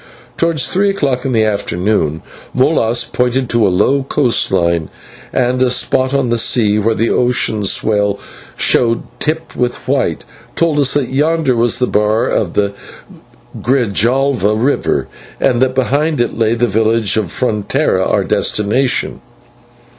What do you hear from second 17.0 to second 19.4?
of Frontera, our destination.